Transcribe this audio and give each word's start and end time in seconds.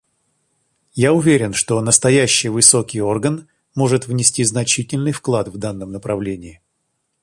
Я 0.95 1.13
уверен, 1.13 1.53
что 1.53 1.79
настоящий 1.79 2.49
высокий 2.49 2.99
орган 3.03 3.47
может 3.75 4.07
внести 4.07 4.43
значительный 4.43 5.11
вклад 5.11 5.47
в 5.47 5.57
данном 5.59 5.91
направлении. 5.91 6.59